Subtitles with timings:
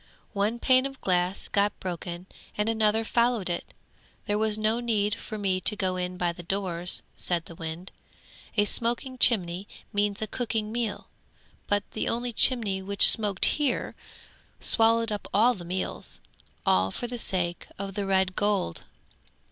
[0.33, 2.25] One pane of glass got broken
[2.57, 3.71] and another followed it.
[4.25, 7.91] There was no need for me to go in by the doors,' said the wind.
[8.57, 11.07] 'A smoking chimney means a cooking meal,
[11.67, 13.93] but the only chimney which smoked here
[14.59, 16.19] swallowed up all the meals,
[16.65, 18.85] all for the sake of the red gold.